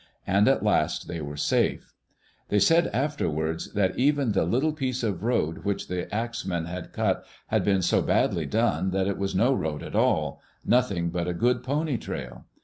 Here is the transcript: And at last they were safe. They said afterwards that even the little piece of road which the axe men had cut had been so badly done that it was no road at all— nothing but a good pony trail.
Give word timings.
And 0.25 0.47
at 0.47 0.63
last 0.63 1.07
they 1.07 1.21
were 1.21 1.37
safe. 1.37 1.93
They 2.49 2.57
said 2.57 2.87
afterwards 2.87 3.71
that 3.73 3.99
even 3.99 4.31
the 4.31 4.45
little 4.45 4.73
piece 4.73 5.03
of 5.03 5.21
road 5.21 5.59
which 5.59 5.89
the 5.89 6.11
axe 6.11 6.43
men 6.43 6.65
had 6.65 6.91
cut 6.91 7.23
had 7.49 7.63
been 7.63 7.83
so 7.83 8.01
badly 8.01 8.47
done 8.47 8.89
that 8.89 9.05
it 9.05 9.19
was 9.19 9.35
no 9.35 9.53
road 9.53 9.83
at 9.83 9.93
all— 9.95 10.41
nothing 10.65 11.11
but 11.11 11.27
a 11.27 11.35
good 11.35 11.61
pony 11.63 11.97
trail. 11.97 12.45